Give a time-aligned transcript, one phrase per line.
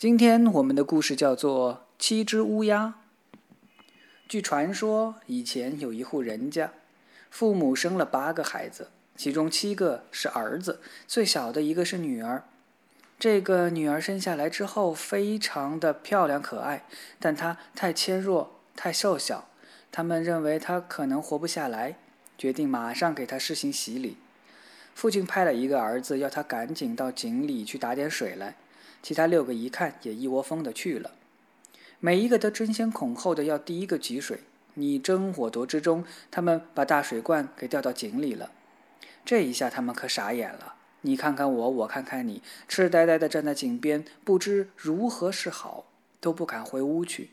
[0.00, 2.94] 今天我们的故事叫做《七只乌鸦》。
[4.26, 6.72] 据传说，以前有一户人家，
[7.28, 12.44] 父母生了八个孩子，其中七个是儿子，最小的一个是女儿。
[13.18, 16.86] 这个女儿生下来之后，非常的漂亮可爱，
[17.18, 19.50] 但她太纤弱、太瘦小，
[19.92, 21.98] 他们认为她可能活不下来，
[22.38, 24.16] 决定马上给她施行洗礼。
[24.94, 28.56] 父亲派了一个儿子，要他赶紧到井里去打点水来。
[29.02, 31.12] 其他六个一看，也一窝蜂的去了，
[31.98, 34.40] 每一个都争先恐后的要第一个汲水。
[34.74, 38.50] 你争我夺之中，他们把大水罐给掉到井里了。
[39.24, 40.74] 这一下，他们可傻眼了。
[41.02, 45.86] 你看看我，我看看你，痴呆呆的站在井边，不知如何是好，
[46.20, 47.30] 都不敢回屋去。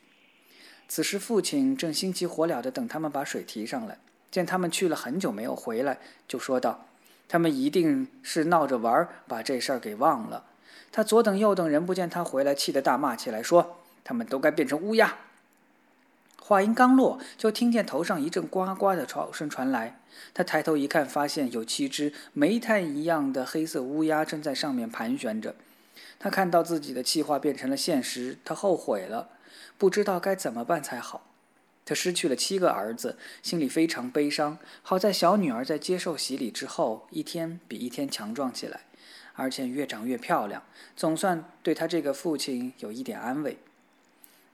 [0.88, 4.00] 此时，父亲正心急火燎的等他们把水提上来，
[4.32, 6.88] 见他们去了很久没有回来，就说道
[7.28, 10.46] ：“他们一定是闹着玩，把这事儿给忘了。”
[10.92, 15.18] 他左等右等，人不见他回来，气得大骂起来，说：“他们都该变成乌鸦！”
[16.42, 20.00] 话音刚落，就听见头上一阵呱呱的吵声传来。
[20.34, 25.56] 他抬头一看，发现有七只煤炭一样的黑色乌鸦正在上面盘旋着。
[26.18, 29.30] 他看到自己的气话变成了现实，他后悔了，
[29.78, 31.28] 不知道该怎么办才好。
[31.86, 34.58] 他失去了七个儿子，心里非常悲伤。
[34.82, 38.82] 好在小女儿在接受洗礼之后，一天比一天强壮起来。
[39.38, 40.62] 而且越长越漂亮，
[40.98, 43.58] 总算对他这个父亲有一点安慰。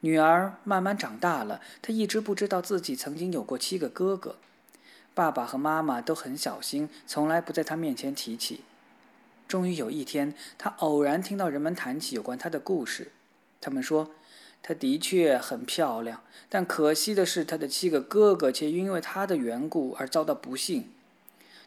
[0.01, 4.35] 女儿慢慢长大了，她一直不知道自己曾经有过七个哥哥，
[5.13, 8.61] 爸爸和妈妈都很小心，从来不在她面前提起。
[9.47, 13.13] 终于有一天，她偶然听到人们谈起有关她的故事。
[13.61, 14.11] 他们说，
[14.61, 20.89] 她的确很漂亮，但可惜的是，她的七个哥哥却因为她的缘故而遭到不幸。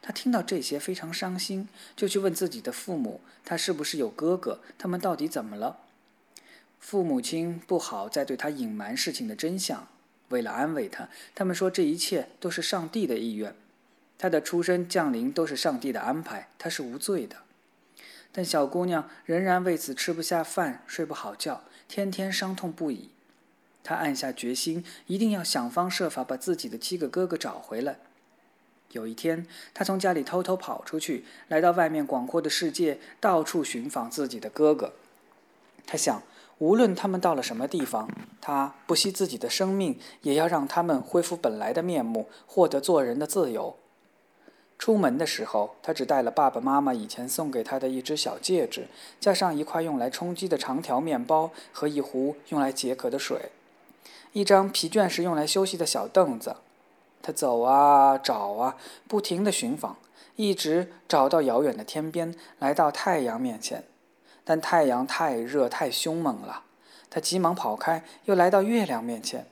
[0.06, 4.60] 他听到这些非常伤心，就去问自己的父母：“他是不是有哥哥？
[4.78, 5.80] 他们到底怎么了？”
[6.78, 9.88] 父母亲不好再对他隐瞒事情的真相。
[10.28, 13.52] 为了安慰他，他们说这一切都是上帝的意愿，
[14.16, 17.39] 他的出生降临都是上帝的安排，他是无罪的。
[18.30, 23.11] 但小姑娘仍然为此吃不下饭，睡不好觉，天天伤痛不已。
[23.83, 27.98] 她暗下决心，一定要想方设法把自己的七个哥哥找回来。
[28.92, 34.92] 有一天，他从家里偷偷跑出去，来到外面广阔的世界，到处寻访自己的哥哥。
[35.86, 36.23] 他想，
[36.58, 38.08] 无论他们到了什么地方，
[38.41, 43.77] 他不惜自己的生命，也要让他们恢复本来的面目，获得做人的自由。
[44.79, 48.89] 出门的时候，他只带了爸爸妈妈以前送给他的一只小戒指，
[49.19, 53.51] 加上一块用来充饥的长条面包和一壶用来解渴的水，
[54.33, 56.57] 一张疲倦时用来休息的小凳子。
[57.22, 58.77] 他走啊，找啊，
[59.08, 59.96] 不停地寻访，
[60.36, 63.84] 一直找到遥远的天边，来到太阳面前。
[64.44, 66.62] 但太阳太热，太凶猛了。
[67.10, 69.46] 他急忙跑开，又来到月亮面前，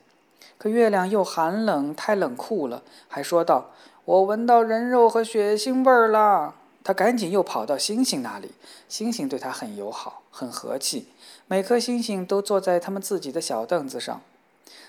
[0.57, 3.71] 可月亮又寒冷，太冷酷了，还说道
[4.05, 8.51] ：“我闻到人肉和血腥味儿了。”他赶紧又跑到星星那里，
[8.87, 11.09] 星星对他很友好，很和气，
[11.47, 14.21] 每颗星星都坐在他们自己的小凳子上。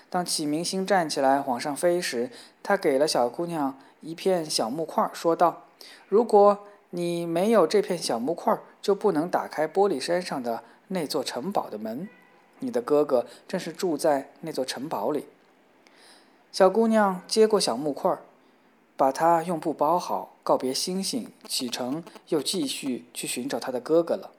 [0.09, 2.29] 当启明星站起来往上飞时，
[2.63, 5.63] 他给了小姑娘一片小木块，说道
[6.07, 12.07] ：“如果你没有这片小木块，就不能打开玻璃山上的那座城堡的门。
[12.59, 15.27] 你的哥哥正是住在那座城堡里。”
[16.53, 18.17] 小姑娘接过小木块，
[18.95, 24.31] 把它用布包好，告别星星，启程，又继续去寻找她的哥哥了。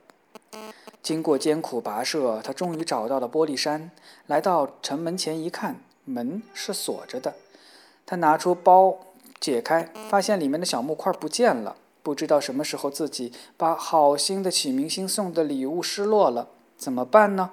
[1.08, 3.90] 经过艰苦跋涉，他终于找到了玻璃山。
[4.26, 7.34] 来到城门前一看，门是锁着的。
[8.04, 8.98] 他拿出包，
[9.40, 11.76] 解开，发现里面的小木块不见了。
[12.02, 17.52] 不知道什么时候自己把好心的启明星送的礼物失落了，怎么办呢？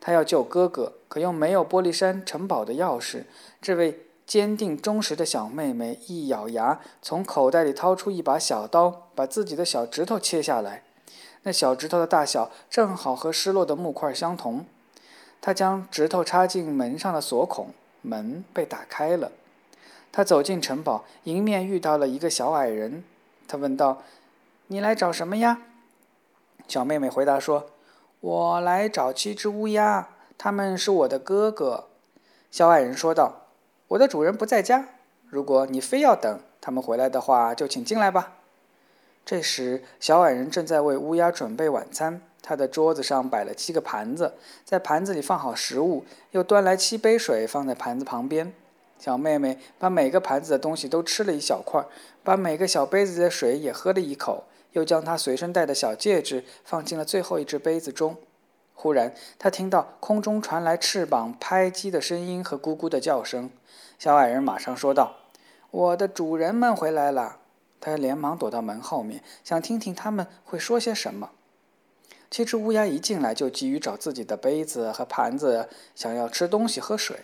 [0.00, 3.24] 他要救哥哥，可又没有玻璃山城堡的钥匙。
[3.60, 10.83] 这位坚定忠实的小妹妹一咬牙，从口袋里掏出一把小刀，把自己的小指头切下来。
[11.44, 14.66] 那小指头的大小正好和失落的木块相同，
[15.40, 17.68] 他将指头插进门上的锁孔，
[18.02, 19.30] 门被打开了。
[20.10, 23.04] 他走进城堡，迎面遇到了一个小矮人。
[23.46, 24.02] 他问道
[24.68, 25.62] ：“你来找什么呀？”
[26.66, 27.66] 小妹妹回答说
[28.20, 30.08] ：“我来找七只乌鸦，
[30.38, 31.88] 他们是我的哥哥。”
[32.50, 33.48] 小矮人说道
[33.88, 34.86] ：“我的主人不在家，
[35.28, 38.34] 如果你非要等他们回来的话，就请进来吧。”
[39.24, 42.20] 这时，小矮人正在为乌鸦准备晚餐。
[42.42, 44.34] 他的桌子上摆了七个盘子，
[44.66, 48.52] 在盘子里放好食物，又端来七杯水放在盘子旁边。
[48.98, 51.82] 小妹妹把每个盘子的东西都吃了一小块，
[52.22, 58.14] 把每个小杯子的水也喝了一口，又将她随身带的小戒指放进了最后一只杯子中。
[58.74, 63.48] 忽然，她听到空中传来翅膀拍击的声音和咕咕的叫声。
[63.98, 65.16] 小矮人马上说道
[65.70, 67.38] ：“我的主人们回来了。”
[67.80, 71.30] 他连忙躲到门后面，想听听他们会说些什么。
[72.30, 77.20] 七只乌鸦一进来就急于找自己的杯子和盘子，想要吃东西喝水。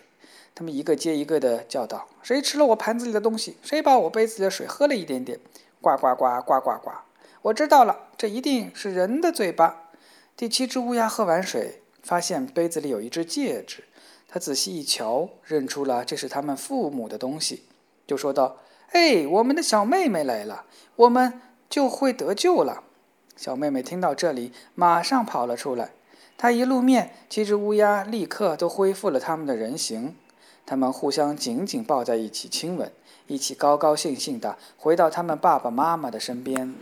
[0.54, 3.56] 他们一个接一个地叫道：“谁吃了我盘子里的东西？
[3.62, 5.38] 谁把我杯子里的水喝了一点点？”
[5.80, 6.90] 呱呱呱呱呱呱！
[7.42, 9.90] 我知道了，这一定是人的嘴巴。
[10.36, 13.84] 第七只乌鸦喝完水，发现杯子里有一只戒指。
[14.28, 17.64] 他仔细一瞧，认出了这是他们父母的东西，
[18.06, 18.58] 就说道
[18.92, 20.64] ：“哎，我们的小妹妹来了，
[20.96, 22.82] 我们就会得救了。”
[23.36, 25.90] 小妹妹听到这里，马上跑了出来。
[26.36, 30.14] 她一露面，七只乌鸦立刻都恢复了他们的人形。
[30.66, 32.92] 他们互相紧紧抱在一起亲吻，
[33.26, 36.74] 一起高高兴兴地回到他们爸爸妈妈的身边。